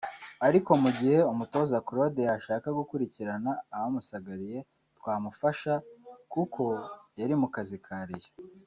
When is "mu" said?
0.81-0.89, 7.41-7.47